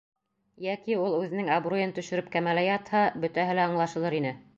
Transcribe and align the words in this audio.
Йәки 0.67 0.95
ул, 1.01 1.17
үҙенең 1.17 1.51
абруйын 1.57 1.93
төшөрөп 1.97 2.31
кәмәлә 2.37 2.63
ятһа, 2.69 3.03
бөтәһе 3.27 3.57
лә 3.61 3.67
аңлашылыр 3.73 4.17
ине. 4.23 4.33